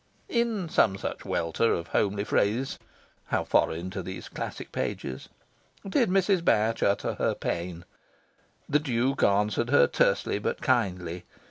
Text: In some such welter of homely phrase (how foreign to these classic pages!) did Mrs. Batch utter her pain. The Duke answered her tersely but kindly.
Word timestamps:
In 0.29 0.67
some 0.67 0.97
such 0.97 1.25
welter 1.25 1.75
of 1.75 1.89
homely 1.89 2.23
phrase 2.23 2.79
(how 3.25 3.43
foreign 3.43 3.91
to 3.91 4.01
these 4.01 4.29
classic 4.29 4.71
pages!) 4.71 5.29
did 5.87 6.09
Mrs. 6.09 6.43
Batch 6.43 6.81
utter 6.81 7.13
her 7.19 7.35
pain. 7.35 7.85
The 8.67 8.79
Duke 8.79 9.21
answered 9.21 9.69
her 9.69 9.85
tersely 9.85 10.39
but 10.39 10.59
kindly. 10.59 11.23